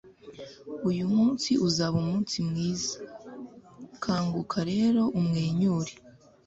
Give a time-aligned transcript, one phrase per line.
[0.89, 2.95] uyu munsi uzaba umunsi mwiza.
[4.03, 5.91] kanguka rero umwenyure